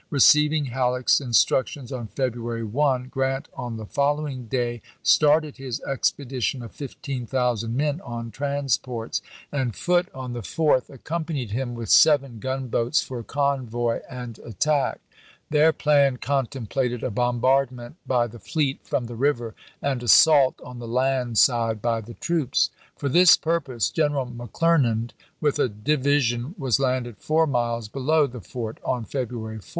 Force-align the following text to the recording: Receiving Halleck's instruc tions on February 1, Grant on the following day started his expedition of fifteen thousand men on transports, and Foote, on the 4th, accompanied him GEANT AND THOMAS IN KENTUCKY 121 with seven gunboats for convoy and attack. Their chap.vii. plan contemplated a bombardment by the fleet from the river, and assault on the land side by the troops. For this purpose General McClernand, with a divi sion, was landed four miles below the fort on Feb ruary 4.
Receiving 0.09 0.65
Halleck's 0.65 1.19
instruc 1.23 1.67
tions 1.67 1.91
on 1.91 2.07
February 2.07 2.63
1, 2.63 3.09
Grant 3.09 3.47
on 3.55 3.77
the 3.77 3.85
following 3.85 4.47
day 4.47 4.81
started 5.03 5.57
his 5.57 5.79
expedition 5.81 6.63
of 6.63 6.71
fifteen 6.71 7.27
thousand 7.27 7.77
men 7.77 8.01
on 8.03 8.31
transports, 8.31 9.21
and 9.51 9.75
Foote, 9.75 10.09
on 10.11 10.33
the 10.33 10.41
4th, 10.41 10.89
accompanied 10.89 11.51
him 11.51 11.75
GEANT 11.75 11.77
AND 11.77 11.77
THOMAS 11.77 12.05
IN 12.05 12.11
KENTUCKY 12.11 12.47
121 12.47 12.57
with 12.57 12.71
seven 12.71 12.71
gunboats 12.79 13.03
for 13.03 13.21
convoy 13.23 13.99
and 14.09 14.39
attack. 14.39 15.01
Their 15.51 15.71
chap.vii. 15.71 15.83
plan 15.83 16.17
contemplated 16.17 17.03
a 17.03 17.11
bombardment 17.11 17.97
by 18.07 18.25
the 18.25 18.39
fleet 18.39 18.79
from 18.83 19.05
the 19.05 19.15
river, 19.15 19.53
and 19.83 20.01
assault 20.01 20.59
on 20.63 20.79
the 20.79 20.87
land 20.87 21.37
side 21.37 21.79
by 21.79 22.01
the 22.01 22.15
troops. 22.15 22.71
For 22.95 23.07
this 23.07 23.37
purpose 23.37 23.91
General 23.91 24.25
McClernand, 24.25 25.11
with 25.39 25.59
a 25.59 25.69
divi 25.69 26.21
sion, 26.21 26.55
was 26.57 26.79
landed 26.79 27.17
four 27.19 27.45
miles 27.45 27.87
below 27.87 28.25
the 28.25 28.41
fort 28.41 28.79
on 28.83 29.05
Feb 29.05 29.27
ruary 29.27 29.61
4. 29.63 29.69